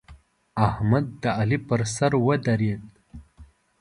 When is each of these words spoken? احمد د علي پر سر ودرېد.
احمد 0.67 1.05
د 1.21 1.23
علي 1.39 1.57
پر 1.67 1.81
سر 1.95 2.11
ودرېد. 2.25 2.83